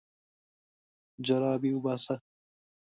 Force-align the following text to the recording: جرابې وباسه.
جرابې 1.25 1.71
وباسه. 1.73 2.15